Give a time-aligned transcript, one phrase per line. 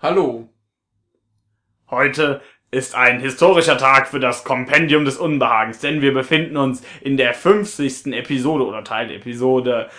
[0.00, 0.48] Hallo.
[1.90, 2.40] Heute
[2.70, 7.34] ist ein historischer Tag für das Kompendium des Unbehagens, denn wir befinden uns in der
[7.34, 8.12] 50.
[8.12, 9.90] Episode oder Teilepisode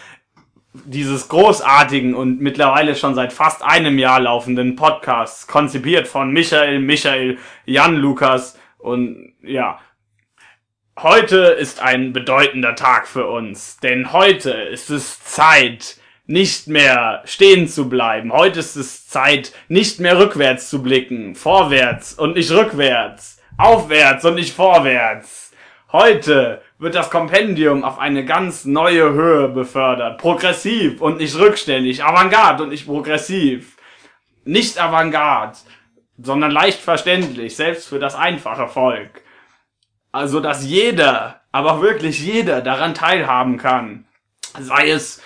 [0.72, 7.38] dieses großartigen und mittlerweile schon seit fast einem Jahr laufenden Podcasts, konzipiert von Michael, Michael,
[7.66, 9.82] Jan Lukas und ja.
[10.98, 17.68] Heute ist ein bedeutender Tag für uns, denn heute ist es Zeit, nicht mehr stehen
[17.68, 18.32] zu bleiben.
[18.32, 24.36] Heute ist es Zeit, nicht mehr rückwärts zu blicken, vorwärts und nicht rückwärts, aufwärts und
[24.36, 25.52] nicht vorwärts.
[25.92, 32.62] Heute wird das Kompendium auf eine ganz neue Höhe befördert, progressiv und nicht rückständig, avantgarde
[32.62, 33.76] und nicht progressiv.
[34.46, 35.58] Nicht avantgarde,
[36.20, 39.24] sondern leicht verständlich, selbst für das einfache Volk.
[40.12, 44.06] Also, dass jeder, aber wirklich jeder daran teilhaben kann.
[44.60, 45.24] Sei es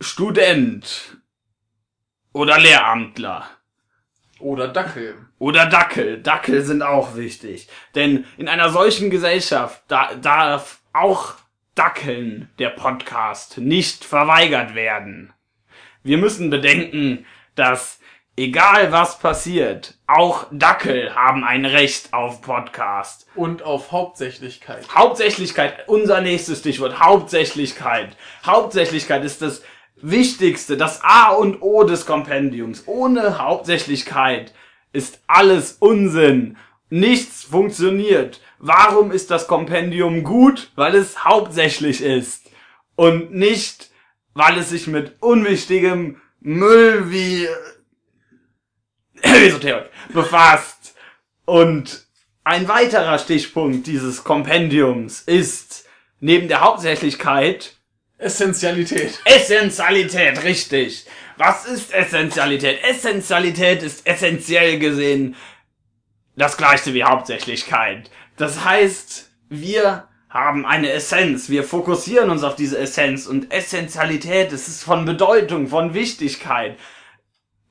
[0.00, 1.16] Student
[2.32, 3.50] oder Lehramtler
[4.38, 5.16] Oder Dackel.
[5.40, 6.22] oder Dackel.
[6.22, 7.66] Dackel sind auch wichtig.
[7.96, 11.34] Denn in einer solchen Gesellschaft da, darf auch
[11.74, 15.32] Dackeln der Podcast nicht verweigert werden.
[16.04, 17.98] Wir müssen bedenken, dass
[18.36, 23.26] egal was passiert, auch Dackel haben ein Recht auf Podcast.
[23.34, 24.86] Und auf Hauptsächlichkeit.
[24.94, 28.16] Hauptsächlichkeit, unser nächstes Stichwort, Hauptsächlichkeit.
[28.44, 29.64] Hauptsächlichkeit ist das
[30.02, 32.84] Wichtigste, das A und O des Kompendiums.
[32.86, 34.52] Ohne Hauptsächlichkeit
[34.92, 36.56] ist alles Unsinn.
[36.90, 38.40] Nichts funktioniert.
[38.58, 40.70] Warum ist das Kompendium gut?
[40.74, 42.50] Weil es hauptsächlich ist.
[42.96, 43.90] Und nicht,
[44.34, 47.46] weil es sich mit unwichtigem Müll wie
[49.22, 50.94] Esoterik befasst.
[51.44, 52.06] Und
[52.44, 55.86] ein weiterer Stichpunkt dieses Kompendiums ist,
[56.20, 57.77] neben der Hauptsächlichkeit,
[58.18, 59.20] Essentialität.
[59.24, 61.06] Essentialität, richtig.
[61.36, 62.82] Was ist Essentialität?
[62.82, 65.36] Essentialität ist essentiell gesehen
[66.34, 68.10] das gleiche wie Hauptsächlichkeit.
[68.36, 74.68] Das heißt, wir haben eine Essenz, wir fokussieren uns auf diese Essenz und Essentialität, es
[74.68, 76.76] ist von Bedeutung, von Wichtigkeit.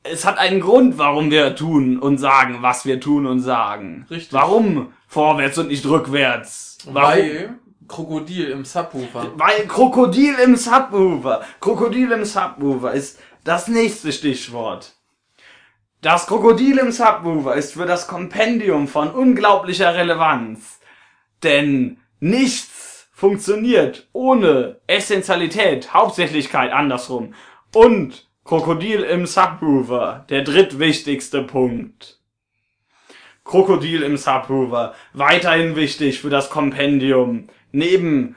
[0.04, 4.06] Es hat einen Grund, warum wir tun und sagen, was wir tun und sagen.
[4.10, 4.34] Richtig.
[4.34, 6.78] Warum vorwärts und nicht rückwärts?
[6.86, 6.96] Warum?
[6.96, 9.32] Weil Krokodil im Subwoofer.
[9.36, 11.42] Weil Krokodil im Subwoofer.
[11.60, 14.94] Krokodil im Subwoofer ist das nächste Stichwort.
[16.02, 20.80] Das Krokodil im Subwoofer ist für das Kompendium von unglaublicher Relevanz.
[21.44, 27.34] Denn nichts funktioniert ohne Essentialität, Hauptsächlichkeit andersrum.
[27.74, 32.20] Und Krokodil im Subwoofer, der drittwichtigste Punkt.
[33.44, 37.48] Krokodil im Subwoofer, weiterhin wichtig für das Kompendium.
[37.78, 38.36] Neben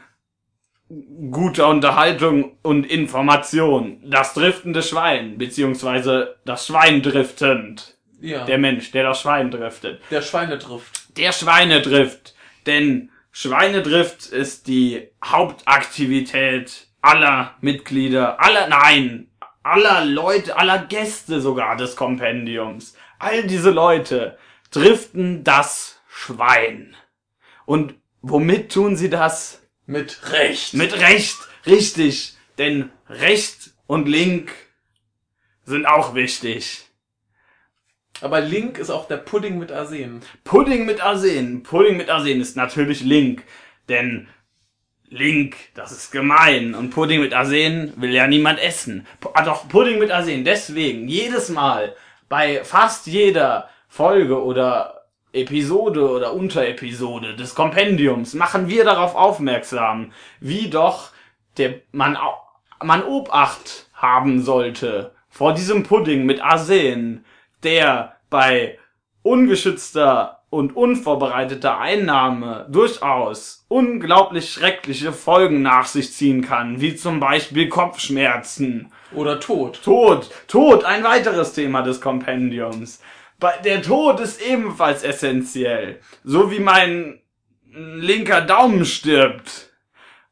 [1.31, 4.03] guter Unterhaltung und Information.
[4.05, 7.97] Das driftende Schwein, beziehungsweise das Schwein driftend.
[8.21, 8.45] Ja.
[8.45, 10.03] Der Mensch, der das Schwein driftet.
[10.11, 11.17] Der Schweinedrift.
[11.17, 12.35] Der Schweinedrift.
[12.67, 19.31] Denn Schweinedrift ist die Hauptaktivität aller Mitglieder, aller, nein,
[19.63, 22.95] aller Leute, aller Gäste sogar des Kompendiums.
[23.19, 24.37] All diese Leute
[24.71, 26.95] driften das Schwein.
[27.65, 29.63] Und womit tun sie das?
[29.87, 30.75] Mit Recht.
[30.75, 31.37] Mit Recht,
[31.67, 32.35] richtig.
[32.59, 34.53] Denn Recht und Link
[35.65, 36.87] sind auch wichtig.
[38.21, 40.21] Aber Link ist auch der Pudding mit Arsen.
[40.45, 41.63] Pudding mit Arsen.
[41.63, 43.45] Pudding mit Arsen ist natürlich Link.
[43.89, 44.29] Denn
[45.09, 46.75] Link, das ist gemein.
[46.75, 49.07] Und Pudding mit Arsen will ja niemand essen.
[49.21, 50.45] Pu- Ah, doch, Pudding mit Arsen.
[50.45, 51.97] Deswegen, jedes Mal,
[52.29, 55.00] bei fast jeder Folge oder
[55.33, 61.11] Episode oder Unterepisode des Kompendiums machen wir darauf aufmerksam, wie doch
[61.57, 62.17] der, man,
[62.83, 67.25] man Obacht haben sollte vor diesem Pudding mit Arsen,
[67.63, 68.79] der bei
[69.23, 77.69] ungeschützter und unvorbereiteter Einnahme durchaus unglaublich schreckliche Folgen nach sich ziehen kann, wie zum Beispiel
[77.69, 79.81] Kopfschmerzen, Oder Tod.
[79.85, 83.01] Tod, Tod, ein weiteres Thema des Kompendiums.
[83.65, 87.21] Der Tod ist ebenfalls essentiell, so wie mein
[87.73, 89.71] linker Daumen stirbt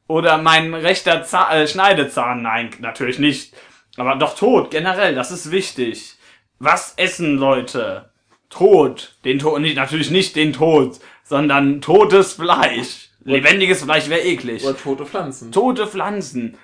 [0.06, 3.54] oder mein rechter Za äh, Schneidezahn, nein, natürlich nicht,
[3.96, 6.16] aber doch Tod generell, das ist wichtig.
[6.58, 8.10] Was essen Leute?
[8.50, 13.10] Tod, den Tod, nicht, natürlich nicht den Tod, sondern totes Fleisch.
[13.20, 14.64] Lebendiges Fleisch wäre eklig.
[14.64, 15.52] Oder tote Pflanzen.
[15.52, 16.56] Tote Pflanzen.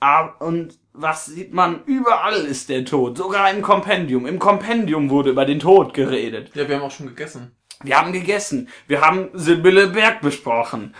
[0.00, 1.82] Ah, Und was sieht man?
[1.84, 3.16] Überall ist der Tod.
[3.18, 4.26] Sogar im Kompendium.
[4.26, 6.50] Im Kompendium wurde über den Tod geredet.
[6.54, 7.56] Ja, wir haben auch schon gegessen.
[7.82, 8.68] Wir haben gegessen.
[8.86, 10.94] Wir haben Sibylle Berg besprochen.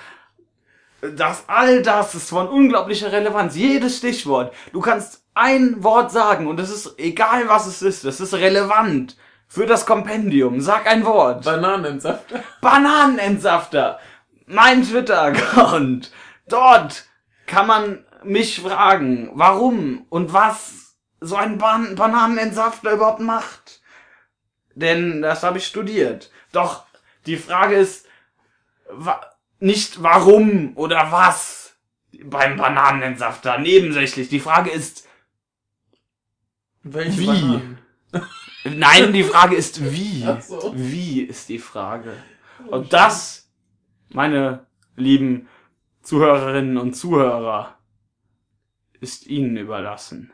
[1.00, 3.54] das all das ist von unglaublicher Relevanz.
[3.56, 4.52] Jedes Stichwort.
[4.72, 9.16] Du kannst ein Wort sagen und es ist egal was es ist, es ist relevant
[9.46, 10.60] für das Kompendium.
[10.60, 11.44] Sag ein Wort.
[11.44, 12.42] Bananensafter.
[12.60, 13.99] Bananenentsafter.
[14.46, 16.10] Mein Twitter-Account.
[16.49, 17.04] Dort
[17.46, 23.81] kann man mich fragen, warum und was so ein Ban Bananenentsafter überhaupt macht.
[24.75, 26.31] Denn das habe ich studiert.
[26.52, 26.84] Doch
[27.26, 28.06] die Frage ist
[28.90, 29.20] wa
[29.58, 31.76] nicht warum oder was
[32.25, 34.28] beim Bananenentsafter nebensächlich.
[34.28, 35.08] Die Frage ist
[36.82, 37.26] Welche Wie?
[37.26, 37.78] Bananen?
[38.64, 40.26] Nein, die Frage ist wie.
[40.40, 40.73] So.
[40.76, 42.12] Wie ist die Frage.
[42.69, 43.50] Und das,
[44.11, 45.49] meine lieben
[46.02, 47.75] Zuhörerinnen und Zuhörer,
[49.00, 50.32] ist Ihnen überlassen.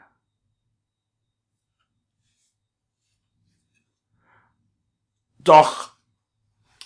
[5.38, 5.90] Doch,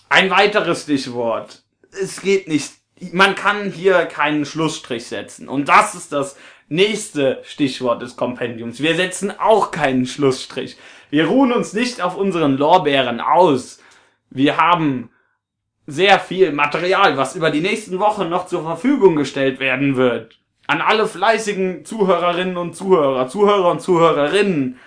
[0.09, 1.63] ein weiteres Stichwort.
[1.91, 2.73] Es geht nicht.
[3.13, 5.47] Man kann hier keinen Schlussstrich setzen.
[5.47, 6.37] Und das ist das
[6.67, 8.81] nächste Stichwort des Kompendiums.
[8.81, 10.77] Wir setzen auch keinen Schlussstrich.
[11.09, 13.79] Wir ruhen uns nicht auf unseren Lorbeeren aus.
[14.29, 15.11] Wir haben
[15.85, 20.39] sehr viel Material, was über die nächsten Wochen noch zur Verfügung gestellt werden wird.
[20.67, 24.77] An alle fleißigen Zuhörerinnen und Zuhörer, Zuhörer und Zuhörerinnen,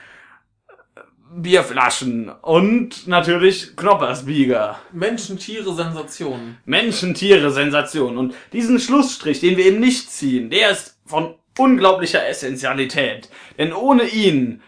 [1.32, 4.78] Bierflaschen und natürlich Knoppersbieger.
[4.92, 6.58] Menschen, Tiere, Sensationen.
[6.64, 8.18] Menschen, Tiere, Sensation.
[8.18, 13.30] Und diesen Schlussstrich, den wir eben nicht ziehen, der ist von unglaublicher Essentialität.
[13.58, 14.62] Denn ohne ihn,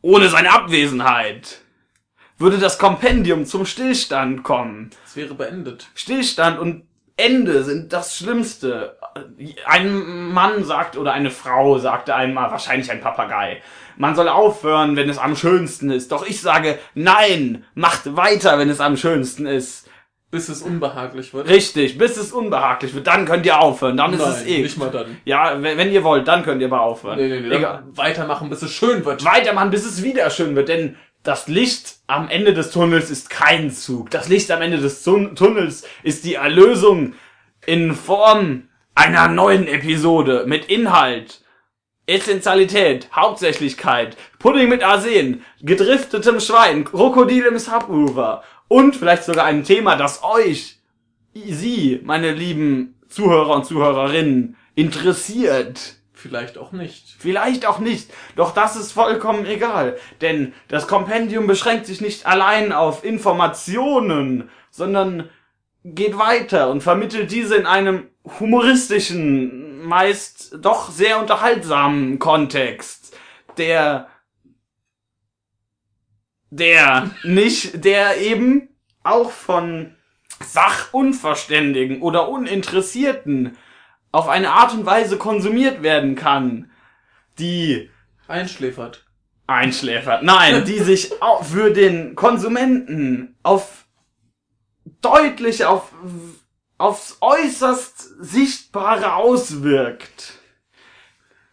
[0.00, 1.60] ohne seine Abwesenheit,
[2.38, 4.90] würde das Kompendium zum Stillstand kommen.
[5.04, 5.88] Es wäre beendet.
[5.94, 6.84] Stillstand und
[7.22, 8.96] Ende sind das Schlimmste.
[9.66, 13.62] Ein Mann sagt oder eine Frau sagte einmal, wahrscheinlich ein Papagei,
[13.96, 16.12] man soll aufhören, wenn es am schönsten ist.
[16.12, 19.88] Doch ich sage, nein, macht weiter, wenn es am schönsten ist.
[20.30, 21.46] Bis es unbehaglich wird.
[21.46, 24.62] Richtig, bis es unbehaglich wird, dann könnt ihr aufhören, dann ist es eh.
[24.62, 25.18] nicht mal dann.
[25.26, 27.18] Ja, wenn wenn ihr wollt, dann könnt ihr mal aufhören.
[27.18, 27.54] Nee, nee, nee.
[27.54, 27.82] Egal.
[27.94, 29.26] Weitermachen, bis es schön wird.
[29.26, 33.70] Weitermachen, bis es wieder schön wird, denn das Licht am Ende des Tunnels ist kein
[33.70, 34.10] Zug.
[34.10, 37.14] Das Licht am Ende des Tun Tunnels ist die Erlösung
[37.64, 41.40] in Form einer neuen Episode mit Inhalt,
[42.06, 49.96] Essentialität, Hauptsächlichkeit, Pudding mit Arsen, gedriftetem Schwein, Krokodil im Subwoofer und vielleicht sogar einem Thema,
[49.96, 50.78] das euch,
[51.34, 55.96] Sie, meine lieben Zuhörer und Zuhörerinnen, interessiert.
[56.22, 57.16] Vielleicht auch nicht.
[57.18, 62.72] Vielleicht auch nicht, doch das ist vollkommen egal, denn das Kompendium beschränkt sich nicht allein
[62.72, 65.28] auf Informationen, sondern
[65.82, 68.06] geht weiter und vermittelt diese in einem
[68.38, 73.16] humoristischen, meist doch sehr unterhaltsamen Kontext,
[73.58, 74.06] der
[76.50, 78.68] der nicht, der eben
[79.02, 79.96] auch von
[80.40, 83.56] Sachunverständigen oder Uninteressierten
[84.12, 86.70] auf eine Art und Weise konsumiert werden kann,
[87.38, 87.90] die
[88.28, 89.04] Einschläfert.
[89.46, 90.22] einschläfert.
[90.22, 93.84] Nein, die sich au- für den Konsumenten auf
[95.00, 95.92] deutlich auf
[96.78, 100.34] aufs äußerst sichtbare auswirkt.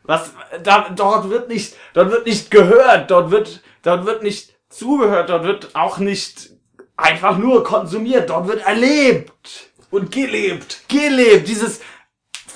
[0.03, 0.33] Was
[0.63, 5.44] da dort wird nicht dort wird nicht gehört, dort wird dort wird nicht zugehört, dort
[5.44, 6.49] wird auch nicht
[6.97, 10.83] einfach nur konsumiert, dort wird erlebt Und gelebt.
[10.89, 11.80] gelebt, dieses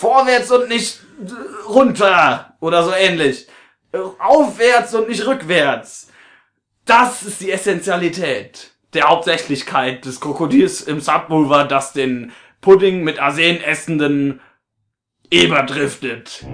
[0.03, 0.99] vorwärts und nicht
[1.67, 3.47] runter oder so ähnlich.
[3.93, 6.11] Äh, Aufwärts und nicht rückwärts.
[6.85, 13.61] Das ist die Essentialität der Hauptsächlichkeit des Krokodils im Subwoofer, das den Pudding mit Arsen
[13.61, 14.41] essenden
[15.31, 16.45] Eber driftet.